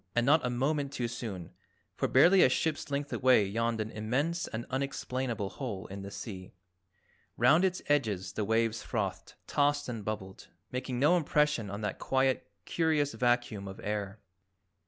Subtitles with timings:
[0.15, 1.51] And not a moment too soon,
[1.93, 6.53] for barely a ship's length away yawned an immense and unexplainable hole in the sea.
[7.37, 12.49] Round its edges the waves frothed, tossed and bubbled, making no impression on that quiet
[12.65, 14.19] curious vacuum of air.